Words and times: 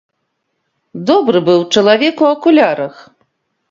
Добры 1.11 1.39
быў 1.51 1.59
чалавек 1.77 2.15
у 2.27 2.31
акулярах. 2.35 2.93